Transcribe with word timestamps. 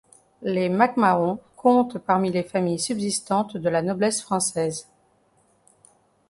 Les 0.41 0.67
Mac 0.67 0.97
Mahon 0.97 1.37
compte 1.55 1.99
parmi 1.99 2.31
les 2.31 2.41
familles 2.41 2.79
subsistantes 2.79 3.55
de 3.55 3.69
la 3.69 3.83
noblesse 3.83 4.23
française. 4.23 4.87